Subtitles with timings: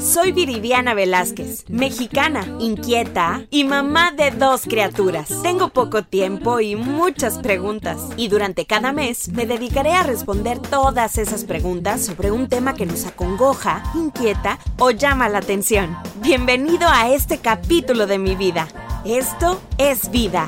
[0.00, 5.28] Soy Viridiana Velázquez, mexicana, inquieta y mamá de dos criaturas.
[5.44, 8.00] Tengo poco tiempo y muchas preguntas.
[8.16, 12.84] Y durante cada mes me dedicaré a responder todas esas preguntas sobre un tema que
[12.84, 15.96] nos acongoja, inquieta o llama la atención.
[16.20, 18.66] Bienvenido a este capítulo de mi vida.
[19.04, 20.46] Esto es vida.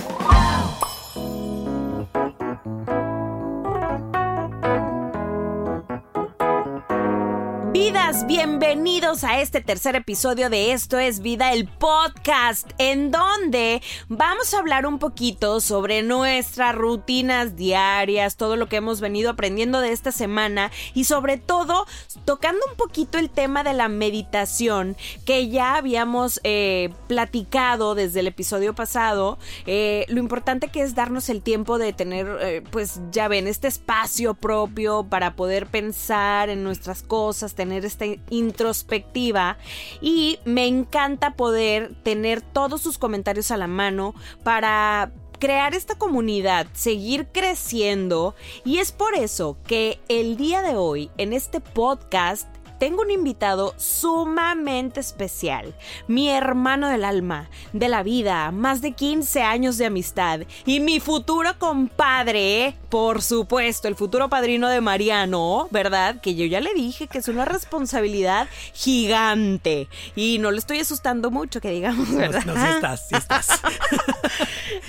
[8.25, 14.59] Bienvenidos a este tercer episodio de Esto es Vida, el podcast, en donde vamos a
[14.59, 20.13] hablar un poquito sobre nuestras rutinas diarias, todo lo que hemos venido aprendiendo de esta
[20.13, 21.87] semana y sobre todo
[22.25, 28.29] tocando un poquito el tema de la meditación que ya habíamos eh, platicado desde el
[28.29, 33.29] episodio pasado, eh, lo importante que es darnos el tiempo de tener, eh, pues ya
[33.29, 39.59] ven, este espacio propio para poder pensar en nuestras cosas, tener esta introspectiva
[40.01, 46.67] y me encanta poder tener todos sus comentarios a la mano para crear esta comunidad,
[46.73, 48.35] seguir creciendo.
[48.65, 53.75] Y es por eso que el día de hoy en este podcast tengo un invitado
[53.77, 55.75] sumamente especial,
[56.09, 61.01] mi hermano del alma, de la vida, más de 15 años de amistad y mi
[61.01, 66.21] futuro compadre, por supuesto, el futuro padrino de Mariano, ¿verdad?
[66.21, 71.31] Que yo ya le dije que es una responsabilidad gigante y no le estoy asustando
[71.31, 72.45] mucho, que digamos, ¿verdad?
[72.45, 73.49] No, no sí estás, sí estás.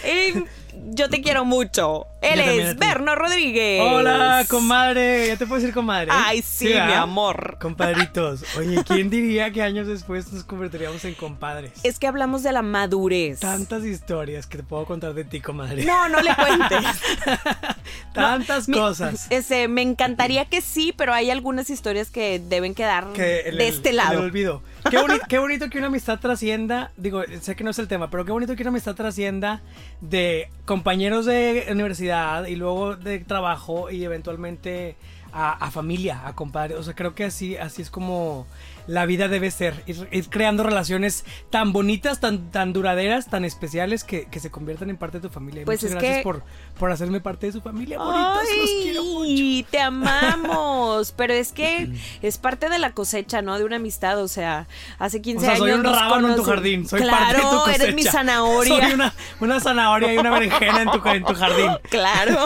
[0.89, 2.07] yo te quiero mucho.
[2.21, 3.81] Él es Berno Rodríguez.
[3.83, 5.27] Hola, comadre.
[5.27, 6.09] Ya te puedo decir comadre.
[6.11, 7.57] Ay, sí, mi amor.
[7.59, 8.43] Compadritos.
[8.57, 11.73] Oye, ¿quién diría que años después nos convertiríamos en compadres?
[11.83, 13.39] Es que hablamos de la madurez.
[13.39, 15.83] Tantas historias que te puedo contar de ti, comadre.
[15.85, 16.85] No, no le cuentes.
[18.21, 19.27] Tantas cosas.
[19.29, 24.19] ese, me encantaría que sí, pero hay algunas historias que deben quedar de este lado.
[24.19, 24.61] Me olvido.
[25.27, 26.91] Qué, bonito que una amistad trascienda.
[26.97, 29.61] Digo, sé que no es el tema, pero qué bonito que una amistad trascienda
[29.99, 34.95] de compañeros de universidad y luego de trabajo y eventualmente
[35.33, 36.77] a, familia, a compadres.
[36.77, 38.47] O sea, creo que así, así es como
[38.87, 39.83] la vida debe ser.
[39.85, 45.17] Ir, creando relaciones tan bonitas, tan, tan duraderas, tan especiales que, se conviertan en parte
[45.19, 45.65] de tu familia.
[45.65, 46.43] pues muchas gracias por,
[46.77, 47.97] por hacerme parte de su familia.
[47.97, 49.67] Bonitos, los quiero mucho.
[49.71, 51.11] Te amamos.
[51.11, 51.89] Pero es que
[52.21, 53.57] es parte de la cosecha, ¿no?
[53.57, 54.21] De una amistad.
[54.21, 54.67] O sea,
[54.99, 56.87] hace 15 o sea, Soy un rábano en tu jardín.
[56.87, 57.83] Soy claro, parte de tu cosecha.
[57.83, 58.85] eres mi zanahoria.
[58.85, 61.71] Soy una, una zanahoria y una berenjena en tu, en tu jardín.
[61.89, 62.45] Claro.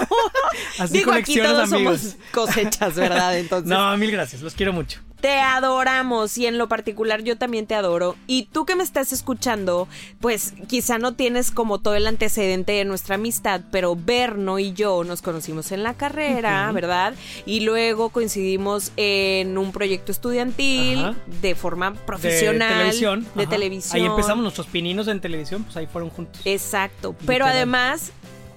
[0.79, 1.99] Así Digo, aquí todos amigos.
[2.01, 3.37] somos cosechas, ¿verdad?
[3.37, 3.69] Entonces.
[3.69, 4.41] No, mil gracias.
[4.41, 4.99] Los quiero mucho.
[5.21, 8.15] Te adoramos y en lo particular yo también te adoro.
[8.27, 9.87] Y tú que me estás escuchando,
[10.19, 15.03] pues quizá no tienes como todo el antecedente de nuestra amistad, pero Berno y yo
[15.03, 17.13] nos conocimos en la carrera, ¿verdad?
[17.45, 22.69] Y luego coincidimos en un proyecto estudiantil de forma profesional.
[22.69, 23.27] De televisión.
[23.35, 24.01] De televisión.
[24.01, 26.41] Ahí empezamos nuestros pininos en televisión, pues ahí fueron juntos.
[26.45, 27.15] Exacto.
[27.25, 28.11] Pero además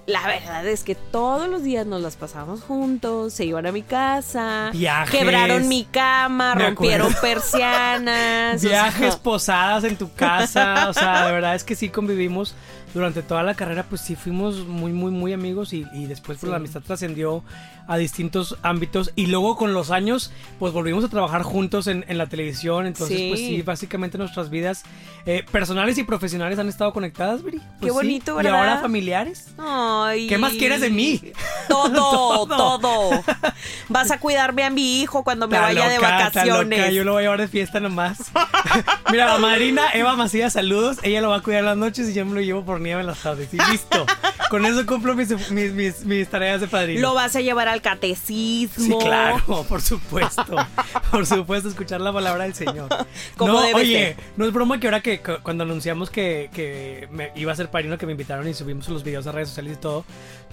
[0.07, 3.83] la verdad es que todos los días nos las pasamos juntos, se iban a mi
[3.83, 4.71] casa,
[5.11, 8.63] quebraron mi cama, rompieron persianas.
[8.63, 12.55] Viajes, posadas en tu casa, o sea, de verdad es que sí convivimos
[12.95, 16.57] durante toda la carrera, pues sí fuimos muy, muy, muy amigos y, después pues, la
[16.57, 17.43] amistad trascendió
[17.87, 22.27] a distintos ámbitos y luego con los años pues volvimos a trabajar juntos en, la
[22.27, 24.85] televisión, entonces pues sí, básicamente nuestras vidas
[25.27, 27.59] eh, personales y profesionales han estado conectadas, Viri.
[27.59, 28.53] Qué pues bonito, ¿verdad?
[28.53, 29.49] Y ahora familiares.
[29.59, 30.29] Ay.
[30.29, 31.21] ¿Qué más quieres de mí?
[31.69, 33.25] Todo, todo,
[33.89, 36.93] Vas a cuidarme a mi hijo cuando me vaya de vacaciones.
[36.93, 38.19] Yo lo voy a llevar de fiesta nomás.
[39.11, 40.99] Mira, la madrina Eva Macías, saludos.
[41.03, 43.25] Ella lo va a cuidar las noches y yo me lo llevo por las.
[43.53, 44.07] Y listo.
[44.55, 47.01] Con eso cumplo mis, mis, mis, tareas de padrino.
[47.01, 49.01] Lo vas a llevar al catecismo.
[49.01, 50.45] Sí, claro, por supuesto.
[51.11, 52.89] por supuesto, escuchar la palabra del Señor.
[53.37, 57.57] no, oye, no es broma que ahora que cuando anunciamos que, que me iba a
[57.57, 60.05] ser padrino, que me invitaron y subimos los videos a redes sociales y todo,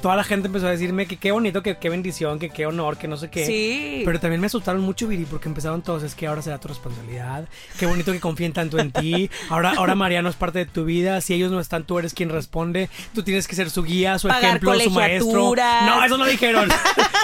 [0.02, 2.98] toda la gente empezó a decirme que qué bonito, que qué bendición, que qué honor,
[2.98, 3.46] que no sé qué.
[3.46, 4.02] Sí.
[4.04, 7.48] Pero también me asustaron mucho, Viri, porque empezaron todos, es que ahora será tu responsabilidad.
[7.78, 9.30] Qué bonito que confíen tanto en ti.
[9.50, 11.22] Ahora, ahora Mariano es parte de tu vida.
[11.22, 12.90] Si ellos no están, tú eres quien responde.
[13.14, 15.56] Tú tienes que ser su guía, su ejemplo, su maestro.
[15.56, 16.70] No, eso no dijeron.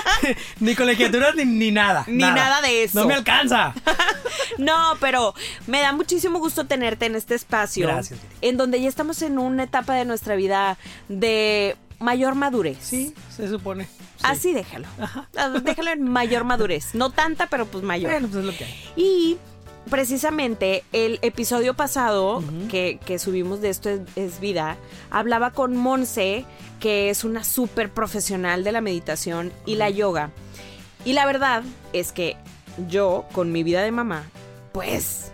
[0.60, 2.04] ni colegiaturas ni, ni nada.
[2.08, 2.62] Ni nada.
[2.62, 3.00] de eso.
[3.00, 3.74] No me alcanza.
[4.58, 5.34] no, pero
[5.68, 7.88] me da muchísimo gusto tenerte en este espacio.
[7.88, 8.20] Gracias.
[8.42, 10.78] En donde ya estamos en una etapa de nuestra vida
[11.08, 12.78] de mayor madurez.
[12.82, 13.88] Sí, se supone.
[14.24, 14.88] Así déjalo.
[15.00, 15.28] Ajá.
[15.36, 16.94] Ah, déjalo en mayor madurez.
[16.94, 18.12] No tanta, pero pues mayor.
[18.12, 18.92] Bueno, pues es lo que hay.
[18.96, 19.38] Y
[19.88, 24.78] precisamente el episodio pasado que, subimos de Esto es, Vida,
[25.10, 26.46] hablaba con Monse,
[26.80, 30.32] que es una súper profesional de la meditación y la yoga.
[31.06, 31.64] Y la verdad
[31.94, 32.38] es que
[32.88, 34.30] yo, con mi vida de mamá,
[34.72, 35.32] pues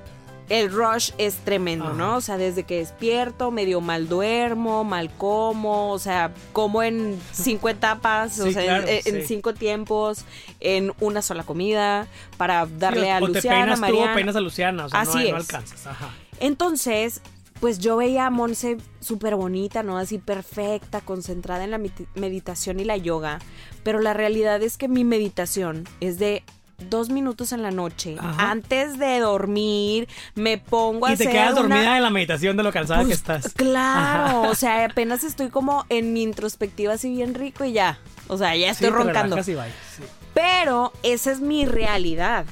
[0.50, 2.18] el rush es tremendo, ¿no?
[2.18, 7.70] O sea, desde que despierto, medio mal duermo, mal como, o sea, como en cinco
[7.70, 10.26] etapas, o sea, en, cinco tiempos,
[10.60, 12.08] en una sola comida,
[12.38, 15.88] para darle a Luciana, te peinas a Luciana, o sea, Así no, alcanzas.
[16.40, 17.22] Entonces,
[17.60, 19.98] pues yo veía a Monse súper bonita, ¿no?
[19.98, 21.80] Así perfecta, concentrada en la
[22.16, 23.40] meditación y la yoga,
[23.84, 26.44] pero la realidad es que mi meditación es de
[26.84, 31.28] dos minutos en la noche, antes de dormir, me pongo a y hacer.
[31.28, 33.54] Y te quedas dormida en la meditación de lo cansada que pues, estás.
[33.54, 38.00] Claro, o sea, apenas estoy como en mi introspectiva así bien rico y ya.
[38.28, 39.38] O sea, ya estoy roncando.
[40.34, 42.46] Pero esa es mi realidad.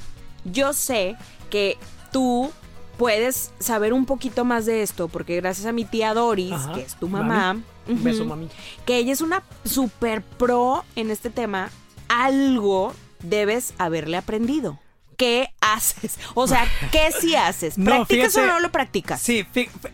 [0.44, 1.16] Yo sé
[1.50, 1.78] que
[2.12, 2.50] tú
[2.96, 6.94] puedes saber un poquito más de esto, porque gracias a mi tía Doris, que es
[6.96, 8.48] tu mamá, beso mami,
[8.84, 11.70] que ella es una super pro en este tema,
[12.08, 14.78] algo debes haberle aprendido.
[15.16, 16.18] ¿Qué haces?
[16.34, 17.74] O sea, ¿qué sí haces?
[17.82, 19.20] ¿Practicas o no lo practicas?
[19.20, 19.46] Sí,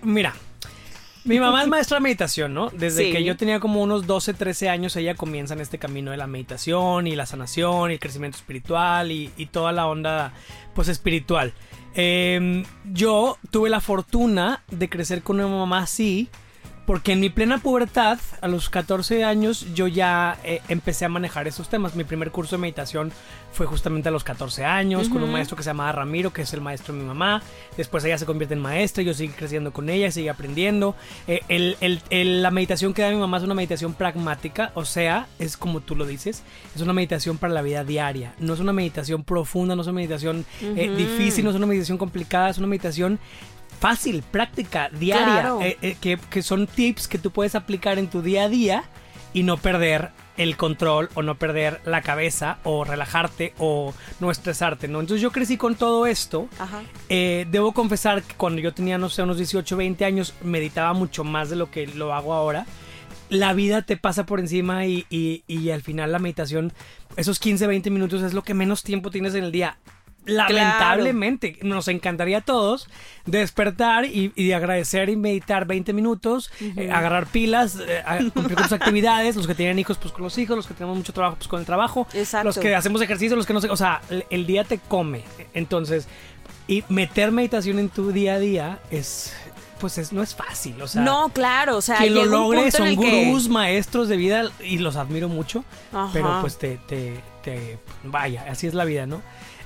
[0.02, 0.34] mira.
[1.24, 2.70] Mi mamá es maestra de meditación, ¿no?
[2.70, 6.16] Desde que yo tenía como unos 12, 13 años, ella comienza en este camino de
[6.16, 10.32] la meditación y la sanación y el crecimiento espiritual y, toda la onda,
[10.74, 11.52] pues, espiritual.
[11.94, 16.28] Em, yo tuve la fortuna de crecer con una mamá así,
[16.88, 21.46] porque en mi plena pubertad, a los 14 años, yo ya eh, empecé a manejar
[21.46, 21.94] esos temas.
[21.94, 23.12] Mi primer curso de meditación
[23.52, 26.54] fue justamente a los 14 años, con un maestro que se llamaba Ramiro, que es
[26.54, 27.42] el maestro de mi mamá.
[27.76, 30.96] Después ella se convierte en maestra, yo sigo creciendo con ella, sigo aprendiendo.
[31.26, 31.76] Eh,
[32.40, 35.94] la meditación que da mi mamá es una meditación pragmática, o sea, es como tú
[35.94, 36.42] lo dices,
[36.74, 38.32] es una meditación para la vida diaria.
[38.38, 41.98] No es una meditación profunda, no es una meditación eh, difícil, no es una meditación
[41.98, 43.18] complicada, es una meditación
[43.78, 48.44] fácil, práctica, diaria, eh, eh, que, son tips que tú puedes aplicar en tu día
[48.44, 48.84] a día
[49.32, 54.86] y no perder el control o no perder la cabeza o relajarte o no estresarte,
[54.86, 55.00] ¿no?
[55.00, 56.48] Entonces yo crecí con todo esto.
[57.08, 61.24] Eh, debo confesar que cuando yo tenía, no sé, unos 18, 20 años, meditaba mucho
[61.24, 62.66] más de lo que lo hago ahora.
[63.28, 66.72] La vida te pasa por encima y, y, y al final la meditación,
[67.16, 69.76] esos 15, 20 minutos es lo que menos tiempo tienes en el día
[70.24, 72.88] lamentablemente, nos encantaría a todos
[73.24, 78.72] despertar y, y, agradecer y meditar 20 minutos, eh, agarrar pilas, eh, cumplir con sus
[78.80, 81.48] actividades, los que tienen hijos, pues con los hijos, los que tenemos mucho trabajo, pues
[81.48, 82.06] con el trabajo,
[82.44, 84.00] los que hacemos ejercicio, los que no sé, o sea,
[84.30, 85.22] el, día te come.
[85.54, 86.08] Entonces,
[86.66, 89.34] y meter meditación en tu día a día es,
[89.80, 90.80] pues es, no es fácil.
[90.80, 94.78] O sea, no, claro, o sea, quien lo logre son gurús, maestros de vida y
[94.78, 95.64] los admiro mucho,
[96.12, 99.22] pero pues te, te, te, vaya, así es la vida, ¿no?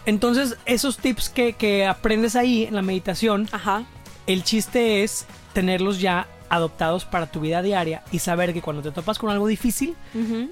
[0.07, 3.49] Entonces, esos tips que, aprendes ahí en la meditación,
[4.27, 8.91] el chiste es tenerlos ya adoptados para tu vida diaria y saber que cuando te
[8.91, 9.97] topas con algo difícil,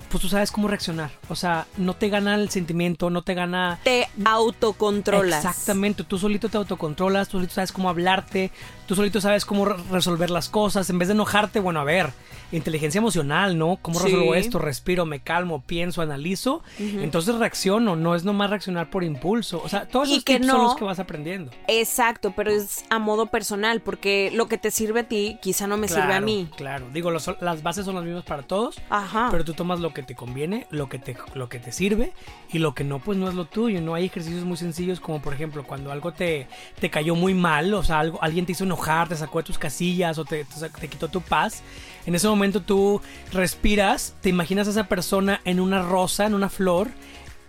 [0.08, 1.11] pues tú sabes cómo reaccionar.
[1.29, 3.79] O sea, no te gana el sentimiento, no te gana...
[3.85, 5.44] Te autocontrolas.
[5.44, 8.50] Exactamente, tú solito te autocontrolas, tú solito sabes cómo hablarte,
[8.90, 10.90] tú solito sabes cómo resolver las cosas.
[10.90, 12.10] En vez de enojarte, bueno, a ver,
[12.50, 13.78] inteligencia emocional, ¿no?
[13.81, 14.58] ¿Cómo resuelvo esto?
[14.58, 16.64] Respiro, me calmo, pienso, analizo.
[16.78, 19.62] Entonces reacciono, no es nomás reaccionar por impulso.
[19.64, 21.52] O sea, todos esos tips son los que vas aprendiendo.
[21.69, 25.76] Exacto, pero es a modo personal, porque lo que te sirve a ti quizá no
[25.76, 26.48] me sirve a mí.
[26.56, 29.28] Claro, digo, las bases son las mismas para todos, Ajá.
[29.31, 32.12] pero tú tomas lo que te conviene, lo que te, lo que te sirve
[32.52, 33.81] y lo que no, pues no es lo tuyo.
[33.81, 36.48] No hay ejercicios muy sencillos como, por ejemplo, cuando algo te,
[36.81, 39.58] te cayó muy mal, o sea, algo, alguien te hizo enojar, te sacó de tus
[39.58, 40.44] casillas o te,
[40.80, 41.62] te quitó tu paz.
[42.06, 43.00] En ese momento tú
[43.32, 46.88] respiras, te imaginas a esa persona en una rosa, en una flor,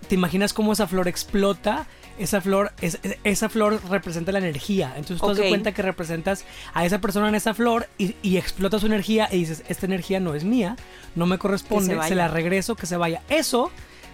[0.07, 1.87] te imaginas cómo esa flor explota.
[2.19, 2.71] Esa flor,
[3.23, 4.93] esa flor representa la energía.
[4.95, 8.37] Entonces tú te das cuenta que representas a esa persona en esa flor y, y
[8.37, 10.75] explota su energía y dices, esta energía no es mía,
[11.15, 13.23] no me corresponde, se, se, la regreso, que se vaya.
[13.27, 13.71] Eso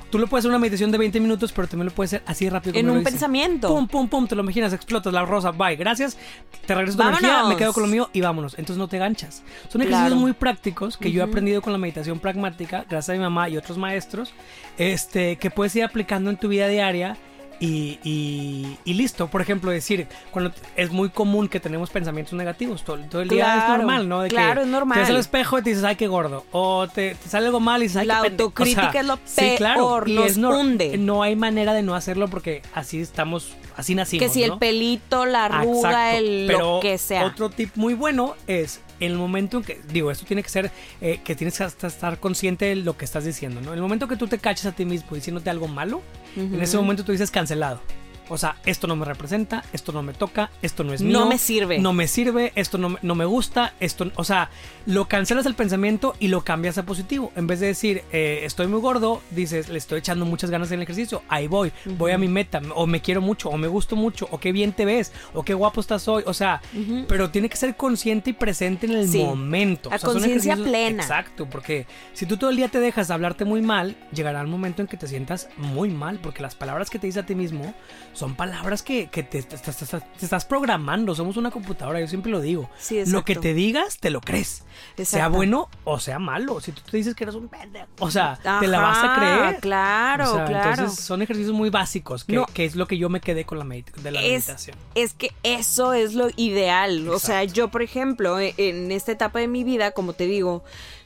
[0.09, 2.49] Tú lo puedes hacer una meditación de 20 minutos, pero también lo puedes hacer así
[2.49, 2.77] rápido.
[2.77, 3.67] En un pensamiento.
[3.67, 6.17] Pum, pum, pum, te lo imaginas, explotas la rosa, bye, gracias,
[6.65, 8.53] te regreso tu energía, me quedo con lo mío y vámonos.
[8.53, 9.43] Entonces no te ganchas.
[9.69, 13.19] Son ejercicios muy prácticos que yo he aprendido con la meditación pragmática, gracias a mi
[13.19, 14.33] mamá y otros maestros,
[14.77, 17.17] este, que puedes ir aplicando en tu vida diaria
[17.59, 19.27] y, y, listo.
[19.27, 23.77] Por ejemplo, decir, cuando es muy común que tenemos pensamientos negativos todo, el día es
[23.77, 24.21] normal, ¿no?
[24.21, 24.95] De claro, es normal.
[24.95, 26.45] Te ves al espejo y te dices, ay, qué gordo.
[26.51, 30.37] O te, sale algo mal y dices, ay, La autocrítica es lo peor, claro, nos
[30.37, 30.97] no, hunde.
[30.97, 34.27] No hay manera de no hacerlo porque así estamos, así nacimos.
[34.27, 37.25] Que si el pelito, la arruga, el lo que sea.
[37.25, 40.71] Otro tip muy bueno es en el momento en que, digo, esto tiene que ser,
[41.01, 43.69] eh, que tienes que estar consciente de lo que estás diciendo, ¿no?
[43.69, 46.01] En el momento que tú te caches a ti mismo diciéndote algo malo,
[46.35, 47.81] en ese momento tú dices cancelado.
[48.29, 51.17] O sea, esto no me representa, esto no me toca, esto no es mío.
[51.19, 51.79] No me sirve.
[51.79, 54.49] No me sirve, esto no, me- no me gusta, esto, o sea,
[54.85, 57.31] lo cancelas el pensamiento y lo cambias a positivo.
[57.35, 60.75] En vez de decir, eh, estoy muy gordo, dices, le estoy echando muchas ganas en
[60.79, 63.95] el ejercicio, ahí voy, voy a mi meta, o me quiero mucho, o me gusto
[63.95, 66.61] mucho, o qué bien te ves, o qué guapo estás hoy, o sea,
[67.07, 69.19] pero tiene que ser consciente y presente en el Sí.
[69.23, 69.89] momento.
[69.91, 71.03] A O sea, conciencia plena.
[71.03, 74.81] Exacto, porque si tú todo el día te dejas hablarte muy mal, llegará el momento
[74.81, 77.73] en que te sientas muy mal, porque las palabras que te dices a ti mismo
[78.17, 82.07] son palabras que, que te, te- te- te- te estás programando, somos una computadora, yo
[82.07, 82.69] siempre lo digo.
[82.79, 84.63] Sí, lo que te digas, te lo crees.
[85.03, 86.59] Sea bueno o sea malo.
[86.59, 89.59] Si tú te dices que eres un pendejo, o sea, te la vas a creer.
[89.59, 90.69] Claro, O sea, claro.
[90.71, 92.45] Entonces son ejercicios muy básicos, que, No.
[92.47, 94.75] que es lo que yo me quedé con la, de la es, meditación.
[94.95, 97.07] es que eso es lo ideal.
[97.09, 100.63] O sea, yo, por ejemplo, e- en esta etapa de mi vida, como te digo,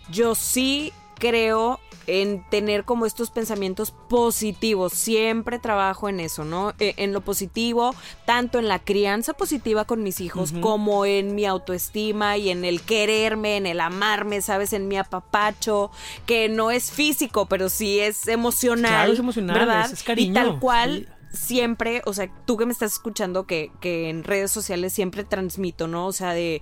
[0.10, 4.92] yo sí creo en tener como estos pensamientos positivos.
[4.94, 6.74] Siempre trabajo en eso, ¿no?
[6.80, 7.94] E- En lo positivo,
[8.26, 12.82] tanto en la crianza positiva con mis hijos, como en mi autoestima y en el
[12.82, 14.74] quererme, en el amarme, ¿sabes?
[14.74, 15.92] En mi apapacho,
[16.26, 18.90] que no es físico, pero sí es emocional.
[18.92, 19.86] Claro, es emocional, ¿verdad?
[19.86, 21.38] es- es cariño, Y tal cual sí.
[21.38, 25.88] siempre, o sea, tú que me estás escuchando, que, que en redes sociales siempre transmito,
[25.88, 26.08] ¿no?
[26.08, 26.62] O sea, de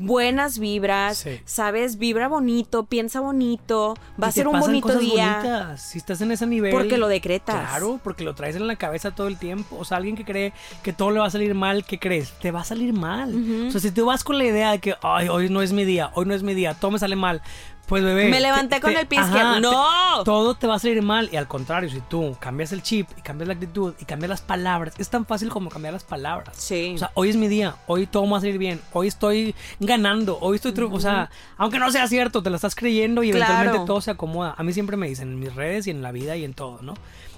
[0.00, 1.40] buenas vibras, Sí.
[1.44, 1.98] ¿sabes?
[1.98, 5.32] Vibra bonito, piensa bonito, va a ser un bonito cosas día.
[5.42, 5.82] bonitas.
[5.82, 6.72] Si estás en ese nivel.
[6.72, 7.54] Porque lo decretas.
[7.68, 9.76] Claro, porque lo traes en la cabeza todo el tiempo.
[9.78, 10.52] O sea, alguien que cree
[10.82, 12.32] que todo le va a salir mal, ¿qué crees?
[12.40, 13.66] Te va a salir mal.
[13.68, 15.84] O sea, si tú vas con la idea de que, ay, hoy no es mi
[15.84, 17.42] día, hoy no es mi día, todo me sale mal.
[17.90, 18.30] Pues bebé.
[18.30, 19.54] Me levanté con el pie izquierdo.
[19.56, 20.24] te- ¡No!
[20.24, 21.28] todo te va a salir mal.
[21.30, 24.40] Y al contrario, si tú cambias el chip y cambias la actitud y cambias las
[24.40, 26.54] palabras, es tan fácil como cambiar las palabras.
[26.56, 26.92] Sí.
[26.94, 30.38] O sea, hoy es mi día, hoy todo va a salir bien, hoy estoy ganando,
[30.40, 30.72] hoy estoy...
[30.72, 33.52] tru- O sea, aunque no sea cierto, te lo estás creyendo y Claro.
[33.54, 34.54] eventualmente todo se acomoda.
[34.56, 36.78] A mí siempre me dicen en mis redes y en la vida y en todo,
[36.82, 36.94] ¿no?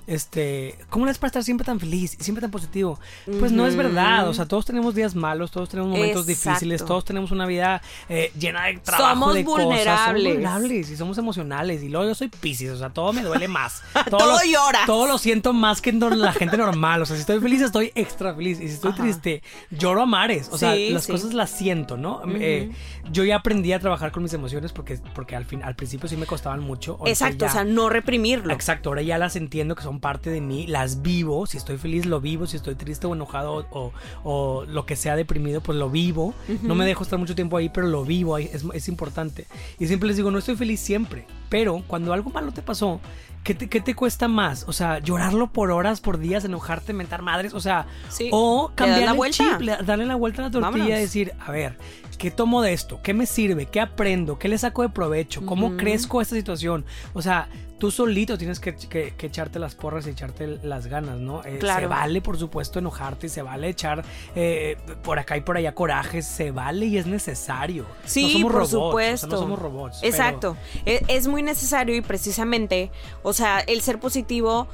[0.06, 2.99] Este, ¿cómo le es para estar siempre tan feliz y siempre tan positivo?
[3.38, 6.50] Pues no es verdad, o sea, todos tenemos días malos, todos tenemos momentos Exacto.
[6.50, 10.04] difíciles, todos tenemos una vida eh, llena de trabajo, Somos de cosas, vulnerables.
[10.04, 13.47] somos vulnerables y somos emocionales y luego yo soy piscis, o sea, todo me duele
[13.49, 13.82] más.
[14.11, 14.87] Todo lo- lloras.
[14.87, 18.35] Todo lo siento más que la gente normal, o sea, si estoy feliz estoy extra
[18.35, 19.02] feliz y si estoy Ajá.
[19.02, 21.12] triste lloro a mares, o sea, las sí.
[21.12, 22.23] cosas las siento, ¿no?
[22.28, 22.71] Eh,
[23.11, 26.16] yo ya aprendí a trabajar con mis emociones porque, porque al, fin, al principio sí
[26.16, 26.99] me costaban mucho.
[27.06, 28.52] Exacto, ya- o sea, no reprimirlo.
[28.52, 32.06] Exacto, ahora ya las entiendo que son parte de mí, las vivo, si estoy feliz
[32.06, 33.92] lo vivo, si estoy triste o enojado o,
[34.25, 36.35] o lo que sea deprimido, pues lo vivo.
[36.62, 39.47] No me dejo estar mucho tiempo ahí, pero lo vivo, es, es importante.
[39.78, 42.99] Y siempre les digo, no estoy feliz siempre, pero cuando algo malo te pasó,
[43.44, 44.64] ¿qué te, qué te cuesta más?
[44.66, 49.02] O sea, llorarlo por horas, por días, enojarte, mentar madres, o sea, Sí, o cambiar
[49.02, 49.37] la el vuelta.
[49.37, 50.88] chip, le- darle la vuelta a la tortilla Vámonos.
[50.99, 51.76] y decir, a ver,
[52.16, 53.00] ¿qué tomo de esto?
[53.02, 53.66] ¿Qué me sirve?
[53.66, 54.38] ¿Qué aprendo?
[54.38, 55.44] ¿Qué le saco de provecho?
[55.44, 56.87] ¿Cómo crezco a esta situación?
[57.12, 57.49] O sea,
[57.83, 61.43] tú solito tienes que, que- que echarte las porras y echarte las ganas, ¿no?
[61.45, 61.81] Eh, Claro.
[61.81, 64.05] Se vale, por supuesto, enojarte, se vale echar
[64.37, 67.85] eh, por acá y por allá corajes, se vale y es necesario.
[68.05, 69.27] Sí, no somos por robots, o sea, supuesto.
[69.27, 69.99] no somos robots.
[70.05, 70.57] Exacto.
[70.87, 72.93] E- Es, muy necesario y precisamente,
[73.25, 74.69] o sea, el ser positivo,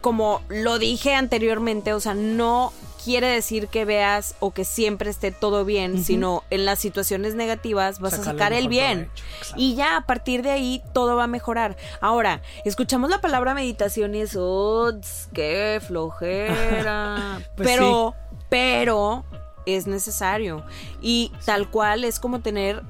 [0.00, 5.30] como lo dije anteriormente, o sea, no quiere decir que veas o que siempre esté
[5.30, 9.10] todo bien, sino en las situaciones negativas vas Sacarle a sacar el bien.
[9.56, 11.76] Y ya a partir de ahí todo va a mejorar.
[12.00, 17.40] Ahora, escuchamos la palabra meditación y es, "Uts, qué flojera.
[17.56, 18.14] Pues pero,
[18.48, 19.24] pero
[19.66, 20.64] es necesario.
[21.00, 22.82] Y tal cual es como tener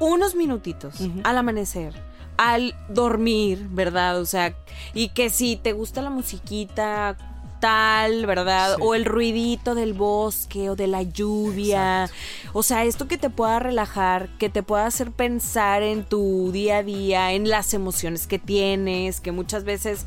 [0.00, 1.94] unos minutitos al amanecer.
[2.36, 4.18] Al dormir, ¿verdad?
[4.20, 4.54] O sea,
[4.94, 7.16] y que si te gusta la musiquita
[7.62, 8.74] tal, ¿verdad?
[8.74, 8.82] Sí.
[8.84, 12.10] O el ruidito del bosque o de la lluvia.
[12.52, 16.78] O sea, esto que te pueda relajar, que te pueda hacer pensar en tu día
[16.78, 20.06] a día, en las emociones que tienes, que muchas veces,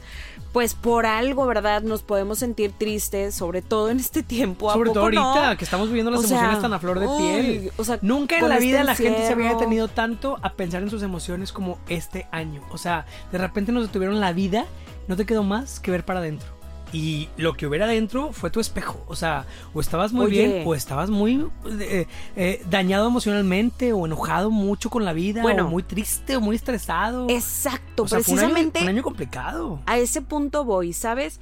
[0.52, 1.82] pues por algo, ¿verdad?
[1.82, 4.70] Nos podemos sentir tristes, sobre todo en este tiempo.
[4.70, 5.22] ¿a Sobre todo no?
[5.24, 7.72] ahorita, que estamos viviendo las O sea, emociones tan a flor de uy, piel.
[7.78, 10.84] o sea, Nunca en la este vida la gente se había detenido tanto a pensar
[10.84, 12.62] en sus emociones como este año.
[12.72, 14.66] O sea, de repente nos detuvieron la vida,
[15.08, 16.55] no te quedó más que ver para adentro.
[16.94, 19.04] Y lo que hubiera adentro fue tu espejo.
[19.08, 20.48] O sea, o estabas muy Oye.
[20.48, 21.46] bien, o estabas muy
[21.82, 25.66] eh, eh, dañado emocionalmente, o enojado mucho con la vida, Bueno.
[25.66, 27.28] o muy triste, o muy estresado.
[27.30, 29.80] Exacto, O sea, fue un año- precisamente un año complicado.
[29.86, 31.40] a ese punto voy, ¿sabes?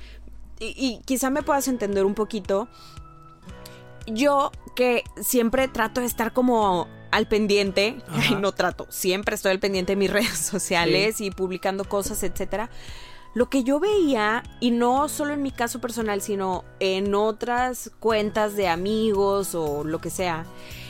[0.59, 2.67] Y, y quizá me puedas entender un poquito.
[4.07, 9.59] Yo que siempre trato de estar como al pendiente, ay, no trato, siempre estoy al
[9.59, 12.69] pendiente de mis redes sociales y publicando cosas, etcétera.
[13.33, 18.55] Lo que yo veía, y no solo en mi caso personal, sino en otras cuentas
[18.55, 20.45] de amigos o lo que sea,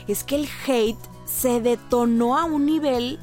[0.08, 3.18] es que el hate se detonó a un nivel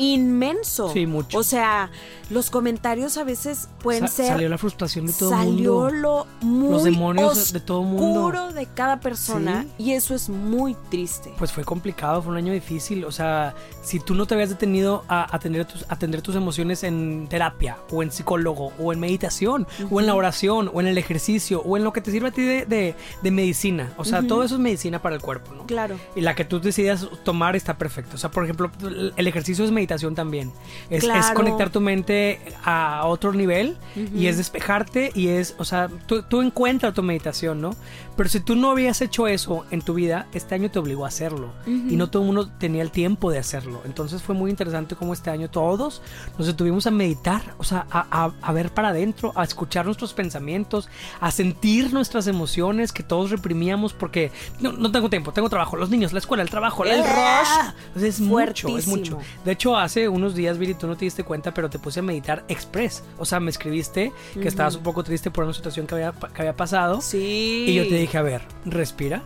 [0.00, 0.90] inmenso.
[0.92, 1.38] Sí, mucho.
[1.38, 1.90] O sea,
[2.30, 5.90] los comentarios a veces pueden Sa- ser Salió la frustración de todo el salió mundo.
[5.90, 8.52] lo muy Los demonios de todo mundo.
[8.52, 9.84] de cada persona Sí.
[9.84, 11.32] y eso es muy triste.
[11.38, 13.04] Pues fue complicado, fue un año difícil.
[13.04, 17.26] O sea, si tú no te habías detenido a atender tus, atender tus emociones en
[17.28, 21.60] terapia, o en psicólogo, o en meditación, o en la oración, o en el ejercicio,
[21.64, 23.92] o en lo que te sirve a ti de, de- de medicina.
[23.98, 25.66] O sea, todo eso es medicina para el cuerpo, ¿no?
[25.66, 25.96] Claro.
[26.16, 28.14] Y la que tú decidas tomar está perfecta.
[28.14, 28.70] O sea, por ejemplo,
[29.16, 30.52] el ejercicio es meditación también.
[30.90, 31.34] Es, es Claro.
[31.34, 33.76] conectar tu mente a otro nivel
[34.14, 37.74] y es despejarte y es, o sea, tú, tú encuentras tu meditación, ¿no?
[38.16, 41.08] Pero si tú no habías hecho eso en tu vida, este año te obligó a
[41.08, 41.48] hacerlo.
[41.66, 43.80] Y no todo el mundo tenía el tiempo de hacerlo.
[43.86, 46.02] Entonces fue muy interesante cómo este año todos
[46.38, 50.12] nos detuvimos a meditar, o sea, a, a- a ver para adentro, a escuchar nuestros
[50.12, 50.88] pensamientos,
[51.20, 54.30] a sentir nuestras emociones que todos reprimíamos porque
[54.60, 57.48] no, no tengo tiempo, tengo trabajo, los niños, la escuela, el trabajo, El la- rush
[57.96, 59.18] O sea, es mucho, es mucho.
[59.44, 62.02] De hecho, hace unos días, Viri, tú no te diste cuenta, pero te puse a
[62.02, 63.02] meditar express.
[63.18, 66.42] O sea, me escribiste que estabas un poco triste por una situación que había, que
[66.42, 67.00] había pasado.
[67.00, 67.64] Sí.
[67.68, 69.22] Y yo te dije, a ver, respira.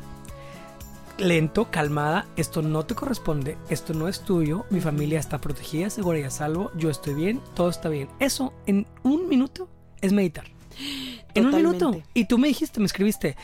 [1.16, 6.18] Lento, calmada, esto no te corresponde, esto no es tuyo, mi familia está protegida, segura
[6.18, 8.08] y a salvo, yo estoy bien, todo está bien.
[8.18, 9.68] Eso en un minuto
[10.00, 10.46] es meditar.
[11.34, 11.84] En un Totalmente.
[11.84, 12.08] minuto.
[12.14, 13.36] Y tú me dijiste, me escribiste,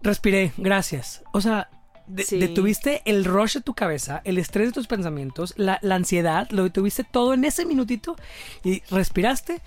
[0.00, 1.24] respiré, gracias.
[1.32, 1.70] O sea,
[2.08, 2.38] de- Sí.
[2.38, 6.64] detuviste el rush de tu cabeza, el estrés de tus pensamientos, la, la ansiedad, lo
[6.64, 8.16] detuviste todo en ese minutito
[8.64, 9.60] y respiraste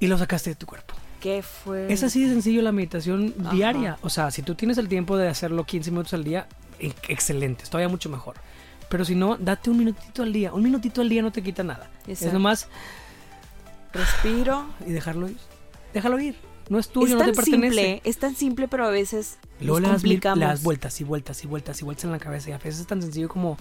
[0.00, 0.94] y lo sacaste de tu cuerpo.
[1.20, 1.90] ¿Qué fue?
[1.92, 3.50] Es así de sencillo la meditación Ajá.
[3.54, 3.98] diaria.
[4.02, 6.46] O sea, si tú tienes el tiempo de hacerlo 15 minutos al día,
[7.08, 8.34] excelente, es todavía mucho mejor.
[8.90, 10.52] Pero si no, date un minutito al día.
[10.52, 11.90] Un minutito al día no te quita nada.
[12.06, 12.68] Es nomás
[13.92, 14.66] Respiro.
[14.86, 15.38] y dejarlo ir.
[15.94, 16.36] Déjalo ir.
[16.68, 17.74] No es tuyo, es no tan te pertenece.
[17.74, 20.40] simple, es tan simple, pero a veces Luego nos complicamos.
[20.40, 22.50] das vueltas y vueltas y vueltas y vueltas en la cabeza.
[22.50, 23.58] Y a veces es tan sencillo como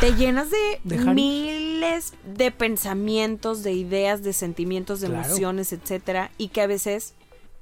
[0.00, 5.26] Te llenas de Dejar miles de pensamientos, de ideas, de sentimientos, de Claro.
[5.26, 7.14] emociones, etcétera, y que a veces,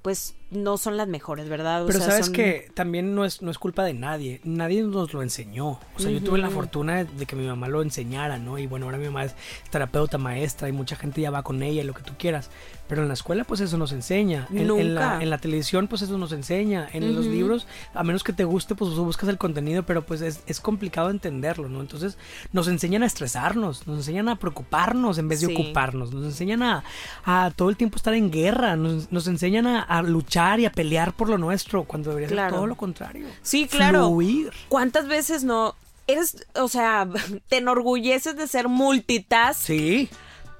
[0.03, 1.83] pues, no son las mejores, ¿verdad?
[1.83, 4.41] O Pero sea, sabes son- que también no es, no es culpa de nadie.
[4.45, 5.81] Nadie nos lo enseñó.
[5.97, 8.57] O sea, yo tuve la fortuna de, que mi mamá lo enseñara, ¿no?
[8.59, 9.35] Y bueno, ahora mi mamá es
[9.71, 12.51] terapeuta, maestra y mucha gente ya va con ella y lo que tú quieras.
[12.89, 14.47] Pero en la escuela, pues eso nos enseña.
[14.53, 15.23] En, en la, Nunca.
[15.25, 16.89] en la televisión, pues eso nos enseña.
[16.93, 17.35] En los Ujú.
[17.35, 21.11] libros, a menos que te guste, pues buscas el contenido, pero pues es, es complicado
[21.11, 21.81] entenderlo, ¿no?
[21.81, 22.17] Entonces
[22.53, 25.55] nos enseñan a estresarnos, nos enseñan a preocuparnos en vez de Sí.
[25.55, 26.85] ocuparnos, nos enseñan a,
[27.25, 30.71] a todo el tiempo estar en guerra, nos, nos enseñan a, a luchar y a
[30.73, 32.51] pelear por lo nuestro, cuando debería Claro.
[32.51, 33.27] ser todo lo contrario.
[33.43, 34.07] Sí, claro.
[34.09, 34.53] Fluir.
[34.69, 35.75] ¿Cuántas veces no
[36.07, 37.09] eres, o sea,
[37.49, 40.09] te enorgulleces de ser multitask, Sí.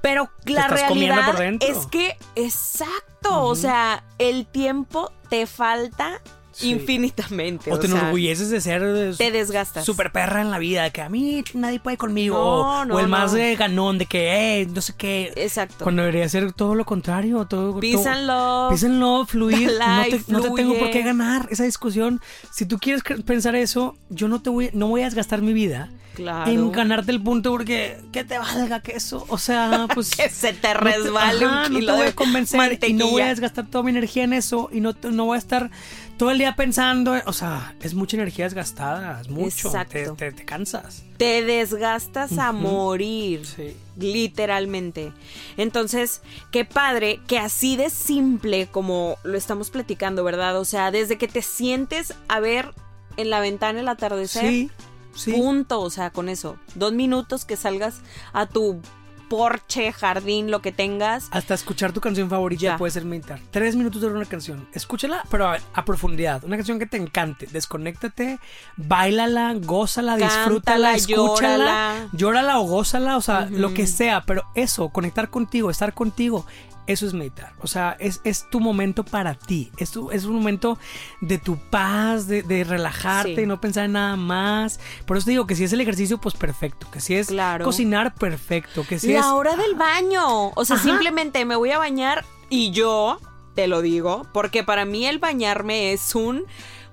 [0.03, 6.21] pero la realidad por es que, exacto, o sea, el tiempo te falta
[6.57, 6.71] Sí.
[6.71, 7.73] infinitamente.
[7.73, 9.85] O te sea, enorgulleces de ser te desgastas.
[9.85, 12.37] super perra en la vida, que a mí nadie puede conmigo.
[12.37, 13.39] No, o, no, o el más no.
[13.39, 15.33] de ganón, de que, eh, no sé qué.
[15.37, 15.85] Exacto.
[15.85, 17.47] Cuando debería ser todo lo contrario.
[17.47, 19.71] Todo, and love, fluir.
[19.79, 22.21] No Life te, no te tengo por qué ganar esa discusión.
[22.51, 25.91] Si tú quieres pensar eso, yo no te voy, no voy a desgastar mi vida
[26.15, 26.51] Claro.
[26.51, 29.27] en ganarte el punto porque que te valga que eso.
[29.29, 30.17] O sea, pues.
[30.17, 33.09] que se te no te- resbale ajá, un no te voy a convencer y no
[33.09, 35.71] voy a desgastar toda mi energía en eso y no, te- no voy a estar
[36.17, 41.03] todo el día pensando, o sea, es mucha energía desgastada, es mucho, te, te cansas.
[41.17, 43.45] Te desgastas a morir.
[43.47, 43.77] Sí.
[43.97, 45.13] Literalmente.
[45.57, 50.59] Entonces, qué padre que así de simple como lo estamos platicando, ¿verdad?
[50.59, 52.75] O sea, desde que te sientes a ver
[53.17, 54.71] en la ventana el atardecer, Sí,
[55.15, 55.33] sí.
[55.33, 56.57] punto, o sea, con eso.
[56.75, 58.01] Dos minutos que salgas
[58.33, 58.81] a tu
[59.29, 61.29] porche, jardín, lo que tengas.
[61.31, 62.77] Hasta escuchar tu canción favorita Ya.
[62.79, 63.41] puede ser meditar.
[63.51, 64.69] Tres minutos de una canción.
[64.73, 66.45] Escúchala, pero a, a profundidad.
[66.45, 67.47] Una canción que te encante.
[67.51, 68.39] Desconéctate,
[68.77, 71.57] bailala, gózala, disfrútala, escúchala.
[71.57, 72.09] llórala.
[72.13, 74.23] Llórala o gózala, o sea, lo que sea.
[74.27, 76.47] Pero eso, conectar contigo, estar contigo.
[76.87, 77.53] Eso es meditar.
[77.61, 79.73] O sea, es, es tu momento para ti.
[79.77, 80.79] Es, tu- es un momento
[81.21, 83.43] de tu paz, de, de relajarte Sí.
[83.43, 84.79] y no pensar en nada más.
[85.05, 86.89] Por eso te digo que si es el ejercicio, pues perfecto.
[86.91, 87.65] Que si es Claro.
[87.65, 88.87] cocinar, perfecto.
[88.89, 90.51] Que si la es hora del baño.
[90.51, 90.85] O sea, Ajá.
[90.85, 93.19] simplemente me voy a bañar y yo
[93.57, 96.45] te lo digo, porque para mí el bañarme es un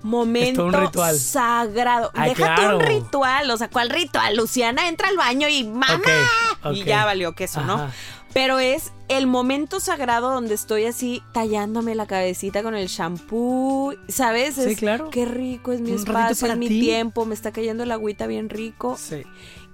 [0.02, 1.16] momento un ritual.
[1.18, 2.10] sagrado.
[2.14, 2.78] Ay, Déjate claro.
[2.78, 4.36] un ritual, o sea, ¿cuál ritual?
[4.36, 6.00] Luciana entra al baño y ¡mamá!
[6.72, 7.90] Y ya valió queso, ¿no?
[8.34, 14.56] Pero es el momento sagrado donde estoy así tallándome la cabecita con el shampoo, ¿sabes?
[14.56, 15.08] Sí, Es- claro.
[15.10, 16.80] Qué rico es mi Un espacio, es mi ti.
[16.80, 18.96] tiempo, me está cayendo el agüita bien rico.
[18.98, 19.22] Sí.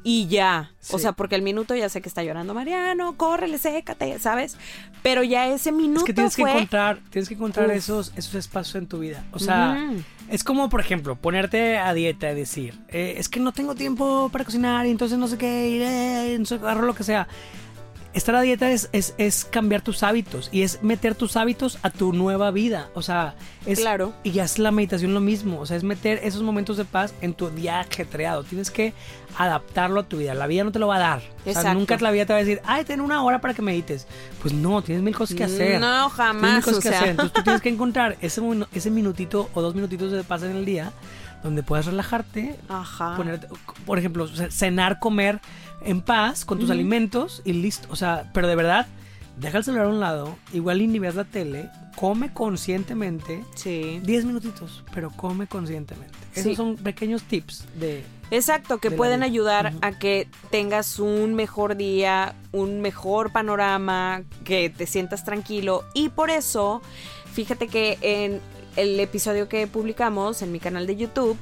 [0.03, 0.71] y ya.
[0.89, 1.03] O Sí.
[1.03, 4.57] sea, porque el minuto ya sé que está llorando Mariano, córrele, sécate, ¿sabes?
[5.03, 7.75] Pero ya ese minuto Es que tienes que encontrar, tienes que encontrar Uf.
[7.75, 9.23] esos, esos espacios en tu vida.
[9.33, 9.91] O sea,
[10.31, 14.31] es como, por ejemplo, ponerte a dieta y decir, eh, es que no tengo tiempo
[14.33, 17.29] para cocinar y entonces no sé qué, ir, eh, no sé, agarro lo que sea.
[18.13, 21.91] Estar a dieta es, es, es cambiar tus hábitos y es meter tus hábitos a
[21.91, 22.89] tu nueva vida.
[22.95, 23.35] O sea,
[23.67, 23.81] es.
[23.81, 24.13] Claro.
[24.25, 25.61] Y ya es la meditación lo mismo.
[25.61, 28.43] O sea, es meter esos momentos de paz en tu día ajetreado.
[28.43, 28.95] Tienes que
[29.39, 30.35] adaptarlo a tu vida.
[30.35, 31.23] La vida no te lo va a dar.
[31.47, 33.63] O sea, nunca la vida te va a decir, ay, ten una hora para que
[33.63, 34.07] medites.
[34.43, 35.81] Pues no, tienes mil cosas que hacer.
[35.81, 36.99] No, Tienes mil jamás, cosas o que sea.
[36.99, 37.11] hacer.
[37.11, 38.43] Entonces tú tienes que encontrar ese,
[38.75, 40.93] ese minutito o dos minutitos de paz en el día
[41.43, 43.17] donde puedas relajarte, Ajá.
[43.17, 43.49] ponerte-
[43.87, 45.41] por ejemplo, ce- cenar, comer
[45.83, 47.89] en paz con tus alimentos y listo.
[47.91, 48.87] O sea, pero de verdad,
[49.39, 53.43] deja el celular a un lado, igual y ni veas la tele, come conscientemente.
[53.55, 54.01] Sí.
[54.05, 56.15] 10 minutitos, pero come conscientemente.
[56.33, 56.41] Sí.
[56.41, 58.05] Esos son pequeños tips de...
[58.31, 64.71] Exacto, que de pueden ayudar a que tengas un mejor día, un mejor panorama, que
[64.71, 65.85] te sientas tranquilo.
[65.95, 66.81] Y por eso,
[67.33, 68.41] fíjate que en
[68.77, 71.37] el episodio que publicamos en mi canal de YouTube,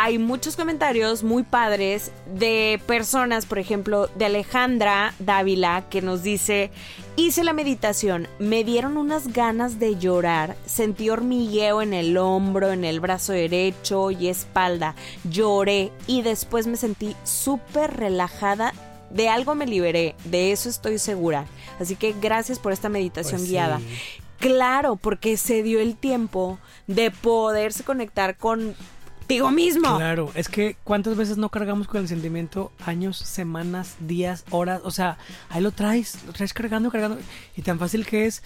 [0.00, 6.70] hay muchos comentarios muy padres de personas, por ejemplo, de Alejandra Dávila, que nos dice,
[7.16, 12.84] hice la meditación, me dieron unas ganas de llorar, sentí hormigueo en el hombro, en
[12.84, 18.72] el brazo derecho y espalda, lloré y después me sentí súper relajada.
[19.10, 21.46] De algo me liberé, de eso estoy segura.
[21.80, 23.48] Así que gracias por esta meditación Pues
[23.80, 24.27] sí.
[24.38, 29.96] Claro, porque se dio el tiempo de poderse conectar contigo mismo.
[29.96, 34.90] Claro, es que cuántas veces no cargamos con el sentimiento años, semanas, días, horas, o
[34.90, 35.18] sea,
[35.50, 37.18] ahí lo traes, lo traes cargando, cargando,
[37.56, 38.42] y tan fácil que es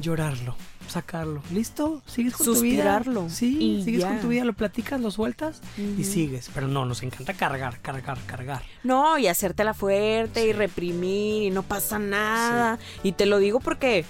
[0.00, 0.56] llorarlo,
[0.88, 4.08] sacarlo, listo, sigues con Suspirarlo, tu vida, sí, y sigues ya.
[4.08, 8.18] con tu vida, lo platicas, lo sueltas y sigues, pero no, nos encanta cargar, cargar,
[8.26, 8.62] cargar.
[8.82, 12.78] No, y hacértela fuerte y reprimir y no pasa nada.
[13.02, 14.04] Y te lo digo porque,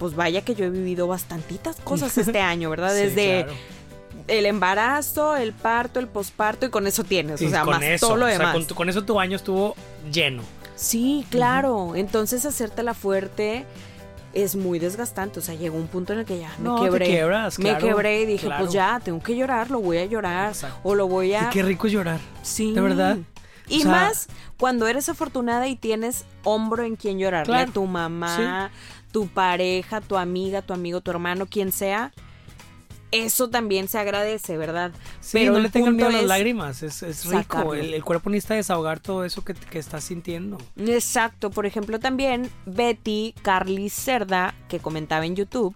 [0.00, 2.90] pues vaya que yo he vivido bastantitas cosas este año, ¿verdad?
[2.96, 3.58] Sí, Desde claro.
[4.26, 8.06] el embarazo, el parto, el posparto y con eso tienes, Y o sea, más eso,
[8.08, 8.54] todo lo o sea, demás.
[8.54, 9.76] con, tu- con eso tu año estuvo
[10.10, 10.42] lleno.
[10.74, 11.92] Sí, claro.
[11.94, 13.66] Entonces hacértela fuerte
[14.32, 15.38] es muy desgastante.
[15.40, 17.06] O sea, llegó un punto en el que ya me No, te quebré.
[17.06, 18.64] quiebras, me claro, quebré y dije, claro.
[18.64, 20.48] pues ya, tengo que llorar, lo voy a llorar.
[20.52, 20.78] Exacto.
[20.82, 21.50] O lo voy Y a.
[21.50, 22.20] qué rico es llorar.
[22.42, 22.72] Sí.
[22.72, 23.18] de verdad.
[23.68, 27.70] Y O sea- más cuando eres afortunada y tienes hombro en quien llorarle Claro.
[27.70, 28.70] a tu mamá,
[29.12, 32.12] tu pareja, tu amiga, tu amigo, tu hermano, quien sea.
[33.12, 34.92] Eso también se agradece, ¿verdad?
[35.20, 37.74] Sí, no el le tengan miedo a las lágrimas, es, es rico.
[37.74, 40.58] el cuerpo necesita desahogar todo eso que, que estás sintiendo.
[40.76, 45.74] Exacto, por ejemplo también Betty Carly Cerda, que comentaba en YouTube,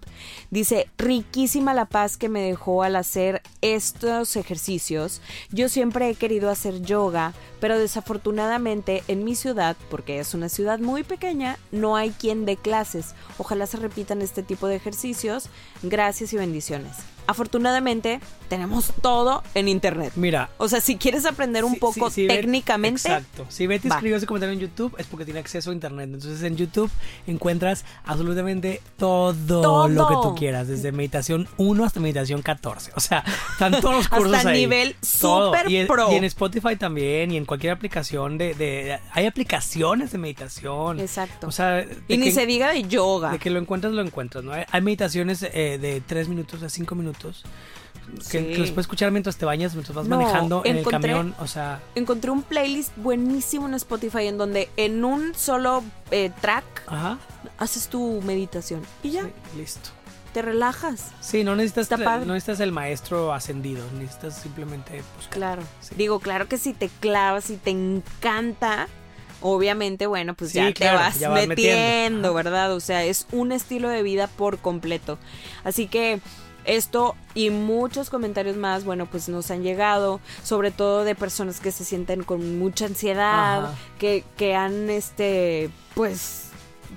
[0.50, 5.20] dice, riquísima la paz que me dejó al hacer estos ejercicios.
[5.50, 10.78] Yo siempre he querido hacer yoga, pero desafortunadamente en mi ciudad, porque es una ciudad
[10.78, 13.14] muy pequeña, no hay quien dé clases.
[13.38, 15.48] Ojalá se repitan este tipo de ejercicios.
[15.82, 16.96] Gracias y bendiciones.
[17.26, 20.12] Afortunadamente tenemos todo en internet.
[20.16, 20.50] Mira.
[20.58, 23.46] O sea, si quieres aprender un si- poco si- si Bet- técnicamente, exacto.
[23.48, 23.96] Si Betty va.
[23.96, 26.10] escribió ese comentario en YouTube es porque tiene acceso a internet.
[26.12, 26.90] Entonces en YouTube
[27.26, 29.88] encuentras absolutamente todo, Todo.
[29.88, 32.92] lo que tú quieras, desde meditación 1 hasta meditación 14.
[32.96, 34.60] O sea, están todos los Hasta cursos ahí.
[34.60, 36.12] nivel super y, en- pro.
[36.12, 41.00] y en Spotify también y en cualquier aplicación de, de- hay aplicaciones de meditación.
[41.00, 41.48] Exacto.
[41.48, 43.32] O sea, Y ni que- se diga de yoga.
[43.32, 44.52] De que lo encuentras, lo encuentras, ¿no?
[44.52, 48.38] Hay, hay meditaciones eh, de 3 minutos a 5 minutos que, Sí.
[48.38, 51.46] que los puedes escuchar mientras te bañas, mientras vas No, manejando en el camión, o
[51.46, 51.80] sea...
[51.94, 57.18] Encontré un playlist buenísimo en Spotify en donde en un solo eh, track Ajá.
[57.58, 59.88] haces tu meditación y ya, sí, listo.
[60.34, 61.12] te relajas.
[61.20, 65.32] Sí, no necesitas, no el maestro ascendido, necesitas simplemente buscar.
[65.32, 65.62] Claro.
[65.80, 65.94] Sí.
[65.96, 68.88] Digo, claro que si te clavas y te encanta,
[69.40, 72.34] obviamente, bueno, pues Sí, ya claro, te vas, ya vas metiendo.
[72.34, 72.72] ¿verdad?
[72.74, 75.18] O sea, es un estilo de vida por completo.
[75.64, 76.20] Así que
[76.64, 81.72] esto y muchos comentarios más, bueno, pues nos han llegado, sobre todo de personas que
[81.72, 83.74] se sienten con mucha ansiedad, Ajá.
[83.98, 86.50] que, que han, este, pues,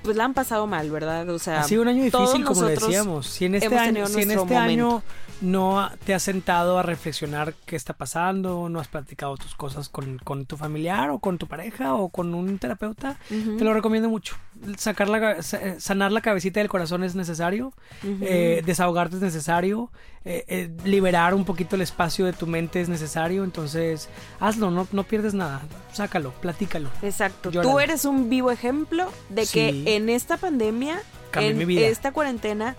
[0.04, 1.28] pues la han pasado mal, ¿verdad?
[1.30, 3.28] O sea, Ha sido un año difícil, como decíamos.
[3.28, 4.58] Si en este año, si en este momento.
[4.60, 5.04] año
[5.42, 10.18] no te has sentado a reflexionar qué está pasando, no has platicado tus cosas con,
[10.20, 14.36] con tu familiar o con tu pareja o con un terapeuta, te lo recomiendo mucho.
[14.78, 17.74] Sacar la, sa- sanar la cabecita del corazón es necesario,
[18.04, 19.92] eh, desahogarte es necesario,
[20.26, 24.88] eh, eh, liberar un poquito el espacio de tu mente es necesario, entonces hazlo, no,
[24.92, 25.62] no pierdes nada,
[25.94, 26.90] sácalo, platícalo.
[27.04, 27.52] Exacto.
[27.52, 27.72] Llóralo.
[27.72, 29.54] Tú eres un vivo ejemplo de Sí.
[29.84, 31.00] que en esta pandemia,
[31.32, 31.86] Cambié en mi vida.
[31.88, 32.76] esta cuarentena,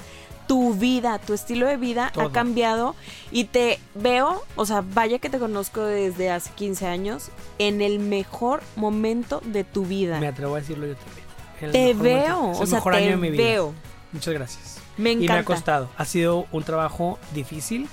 [0.48, 2.24] tu vida, tu estilo de vida Todo.
[2.24, 2.96] ha cambiado
[3.30, 8.00] y te veo, o sea, vaya que te conozco desde hace 15 años, en el
[8.00, 10.18] mejor momento de tu vida.
[10.18, 11.28] Me atrevo a decirlo yo también.
[11.60, 12.62] El te veo, momento.
[12.62, 13.42] O sea, mejor te año de mi vida.
[13.44, 13.74] veo.
[14.12, 14.78] Muchas gracias.
[14.96, 15.44] Me Y me ha encanta.
[15.44, 15.88] costado.
[15.96, 17.88] Ha sido un trabajo difícil,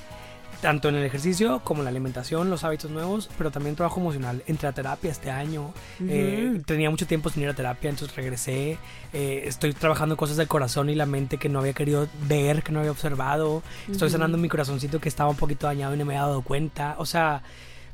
[0.62, 4.44] tanto en el ejercicio como en la alimentación, los hábitos nuevos, pero también trabajo emocional.
[4.48, 5.74] Entré a terapia este año.
[6.02, 8.78] eh, tenía mucho tiempo sin ir a terapia, entonces regresé.
[9.14, 12.72] eh, estoy trabajando cosas del corazón y la mente que no había querido ver, que
[12.72, 13.64] no había observado.
[13.92, 16.96] Estoy sanando mi corazoncito que estaba un poquito dañado y no me había dado cuenta.
[16.98, 17.42] O sea,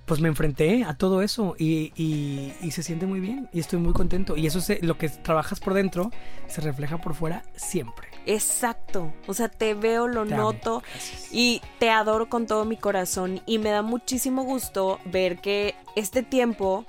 [0.05, 3.79] pues me enfrenté a todo eso y, y- y se siente muy bien y estoy
[3.79, 4.35] muy contento.
[4.35, 6.11] Y eso es lo que trabajas por dentro
[6.47, 8.07] se refleja por fuera siempre.
[8.25, 9.13] Exacto.
[9.27, 10.83] O sea, te veo, lo Te noto
[11.31, 16.23] y te adoro con todo mi corazón y me da muchísimo gusto ver que este
[16.23, 16.85] tiempo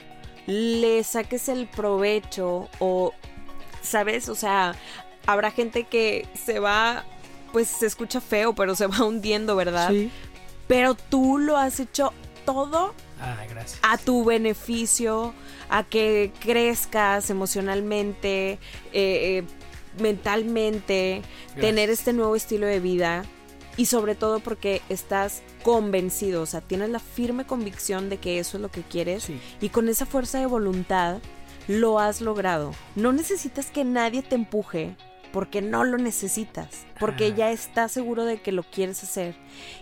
[0.47, 3.13] le saques el provecho o,
[3.81, 4.29] ¿sabes?
[4.29, 4.75] O sea,
[5.27, 7.05] habrá gente que se va,
[7.53, 9.91] pues se escucha feo, pero se va hundiendo, ¿verdad?
[9.91, 10.11] Sí.
[10.67, 12.13] Pero tú lo has hecho
[12.45, 13.79] todo Ay, gracias.
[13.83, 15.33] a tu beneficio,
[15.69, 18.59] a que crezcas emocionalmente, eh,
[18.93, 19.45] eh,
[19.99, 21.23] mentalmente,
[21.61, 23.25] tener este nuevo estilo de vida
[23.77, 28.57] y sobre todo porque estás convencido, o sea, tienes la firme convicción de que eso
[28.57, 29.41] es lo que quieres Sí.
[29.61, 31.19] y con esa fuerza de voluntad
[31.69, 32.73] lo has logrado.
[32.97, 34.97] No necesitas que nadie te empuje
[35.33, 37.35] porque no lo necesitas, porque Ah.
[37.37, 39.35] ya estás seguro de que lo quieres hacer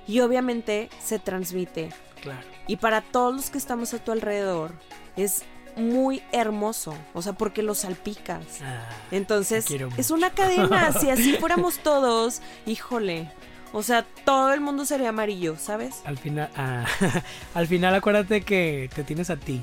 [0.06, 1.88] y obviamente se transmite
[2.22, 2.46] Claro.
[2.68, 4.72] y para todos los que estamos a tu alrededor
[5.16, 5.42] es
[5.80, 8.44] muy hermoso, o sea, porque lo salpicas.
[8.62, 9.66] Ah, Entonces,
[9.96, 13.30] es una cadena, si así fuéramos todos, híjole.
[13.72, 16.00] O sea, todo el mundo sería amarillo, ¿sabes?
[16.04, 16.84] al final, ah,
[17.54, 19.62] al final acuérdate que te tienes a ti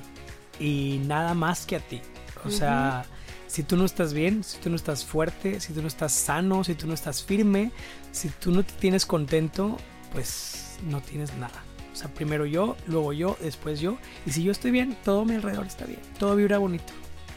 [0.60, 2.02] y nada más que a ti.
[2.46, 3.06] O sea,
[3.48, 6.64] si tú no estás bien, si tú no estás fuerte, si tú no estás sano,
[6.64, 7.72] si tú no estás firme,
[8.12, 9.78] si tú no te tienes contento,
[10.14, 11.64] pues no tienes nada.
[11.98, 13.98] O sea, primero yo, luego yo, después yo.
[14.28, 16.00] Y si yo estoy bien, todo mi alrededor está bien.
[16.20, 16.94] Todo vibra bonito.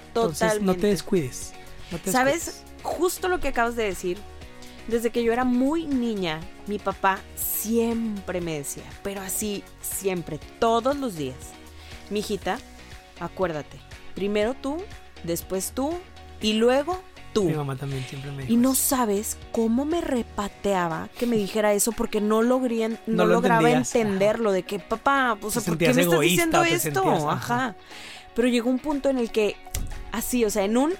[0.09, 0.87] Entonces, no te Totalmente.
[0.89, 1.53] descuides.
[1.91, 2.45] no te ¿Sabes?
[2.45, 2.65] descuides.
[2.83, 4.19] Justo lo que acabas de decir.
[4.87, 10.95] Desde que yo era muy niña, mi papá siempre me decía, pero así, siempre, todos
[10.95, 11.37] los días.
[12.11, 12.59] Mijita,
[13.19, 13.79] acuérdate,
[14.15, 14.77] primero tú,
[15.25, 15.95] después tú
[16.43, 17.01] y luego
[17.33, 17.45] tú.
[17.45, 21.73] Mi mamá también siempre me dijo Y no sabes cómo me repateaba que me dijera
[21.73, 25.63] eso porque no, logré, no, No lo lograba entendías, entenderlo de que papá, o sea,
[25.63, 27.03] ¿por qué me estás diciendo esto?
[27.03, 27.33] sentías- ajá.
[27.33, 27.77] ajá.
[28.35, 29.57] Pero llegó un punto en el que
[30.13, 30.95] así, o sea, en un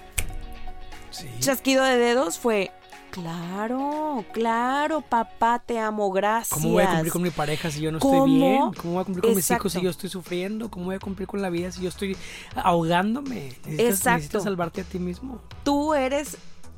[1.09, 1.27] Sí.
[1.39, 2.71] chasquido de dedos fue
[3.11, 6.49] Claro, claro, papá, te amo, gracias.
[6.49, 8.71] ¿Cómo voy a cumplir con mi pareja si yo no estoy bien?
[8.73, 9.83] ¿Cómo voy a cumplir con mis hijos si Exacto.
[9.83, 10.71] yo estoy sufriendo?
[10.71, 12.17] ¿Cómo voy a cumplir con la vida si yo estoy
[12.55, 13.53] ahogándome?
[13.65, 14.11] Necesitas, Exacto.
[14.11, 15.41] necesitas salvarte a ti mismo.
[15.63, 16.37] Tú eres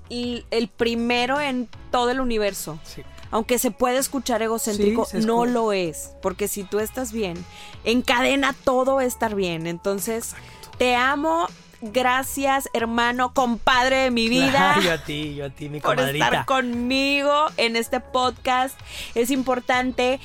[0.10, 2.80] el, primero en todo el universo.
[2.84, 3.04] Sí.
[3.32, 6.12] Aunque se puede escuchar egocéntrico, Sí, no lo es.
[6.22, 7.44] Porque si tú estás bien,
[7.84, 9.66] encadena todo estar bien.
[9.66, 10.36] Entonces,
[10.78, 11.48] te amo.
[11.92, 14.78] Gracias, hermano, compadre de mi vida.
[14.84, 16.26] Yo a ti, yo a ti, mi por comadrita.
[16.26, 18.80] estar conmigo en este podcast.
[19.16, 20.20] Es importante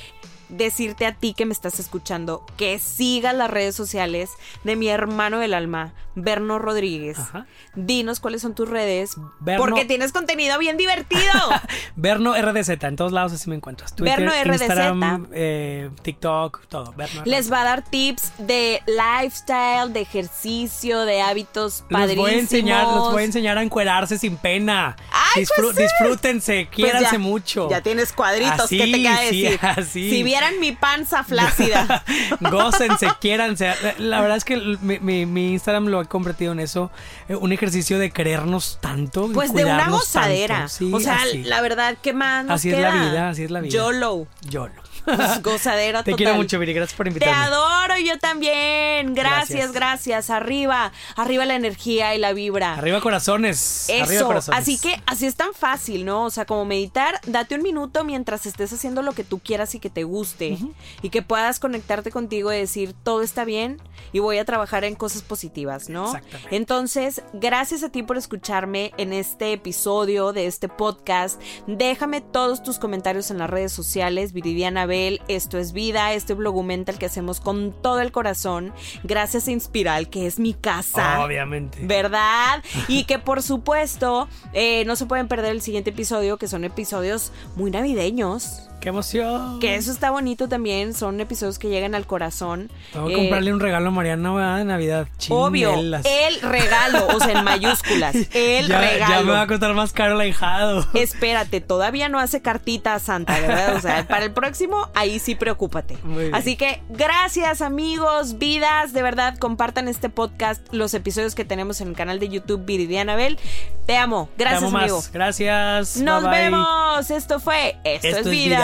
[0.49, 4.31] decirte a ti que me estás escuchando que sigas las redes sociales
[4.65, 7.19] de mi hermano del alma, Berno Rodríguez.
[7.19, 7.47] Ajá.
[7.75, 11.23] Dinos cuáles son tus redes, Berno- porque tienes contenido bien divertido.
[11.97, 13.95] Berno RDZ, en todos lados así me encuentras.
[13.95, 14.61] Twitter, Berno RDZ.
[14.63, 16.93] Instagram, eh, TikTok, todo.
[16.97, 22.25] Berno Les va a dar tips de lifestyle, de ejercicio, de hábitos Los padrísimos.
[22.29, 24.97] voy a enseñar, los voy a enseñar a encuerarse sin pena.
[25.13, 25.83] Ay, pues sí.
[25.83, 27.69] Disfrútense, Pues quiéranse mucho.
[27.71, 29.61] Ya tienes cuadritos, Así, ¿qué te queda sí, decir?
[29.63, 30.11] así.
[30.11, 32.05] Si vieran mi panza flácida.
[32.41, 33.73] Gócense, quiéranse.
[33.99, 36.91] La verdad es que mi, mi- mi Instagram lo he convertido en eso.
[37.29, 39.29] eh, Un ejercicio de querernos tanto.
[39.33, 40.69] Pues de una gozadera.
[40.69, 41.43] Sí, o sea, así.
[41.45, 43.73] la verdad, ¿qué más nos Así es la vida, así es la vida.
[43.73, 44.27] YOLO.
[44.49, 44.88] YOLO.
[45.17, 46.17] Pues, gozadera Te total.
[46.25, 46.73] quiero mucho, Viri.
[46.75, 47.35] Gracias por Te invitarme.
[47.35, 49.15] adoro yo también.
[49.15, 49.73] Gracias, Gracias.
[49.73, 50.31] gracias.
[50.31, 52.75] Arriba, arriba la energía y la vibra.
[52.75, 53.89] Arriba corazones.
[53.91, 54.61] Arriba Eso, corazones.
[54.61, 56.25] así que así es tan fácil, ¿no?
[56.25, 59.81] O sea, como meditar, date un minuto mientras estés haciendo lo que tú quieras y
[59.81, 60.59] que te guste
[61.03, 63.81] y que puedas conectarte contigo y decir, todo está bien
[64.13, 66.07] y voy a trabajar en cosas positivas, ¿no?
[66.07, 66.57] Exactamente.
[66.57, 71.41] Entonces, gracias a ti por escucharme en este episodio de este podcast.
[71.67, 74.87] Déjame todos tus comentarios en las redes sociales, Viridiana
[75.29, 78.73] Esto es vida, este blogumental que hacemos con todo el corazón,
[79.05, 81.25] gracias a Inspiral, que es mi casa.
[81.25, 81.79] Obviamente.
[81.83, 82.63] ¿Verdad?
[82.89, 87.33] Y que por supuesto eh, no se pueden perder el siguiente episodio, que son episodios
[87.57, 88.68] muy navideños.
[88.89, 89.61] Qué ¡Qué emoción!
[89.61, 92.71] Que eso está bonito también, son episodios que llegan al corazón.
[92.93, 94.57] Tengo que comprarle un regalo a Mariana ¿verdad?
[94.59, 95.09] de Navidad.
[95.29, 96.07] Obvio, Chinelas.
[96.07, 99.15] el regalo, o sea, en mayúsculas, el ya, regalo.
[99.15, 100.87] Ya me va a costar más caro el ahijado.
[100.95, 103.77] Espérate, todavía no hace cartita a Santa, ¿verdad?
[103.77, 105.99] O sea, para el próximo, ahí sí preocúpate.
[106.33, 111.89] Así que gracias amigos, vidas, de verdad, compartan este podcast, los episodios que tenemos en
[111.89, 113.39] el canal de YouTube Viridiana Bell.
[113.87, 114.97] Te amo, gracias Te amo amigo.
[114.97, 115.13] más.
[115.13, 115.97] Gracias.
[115.97, 116.41] Nos Bye, bye.
[116.45, 118.59] vemos, esto fue Esto, Esto es es vida.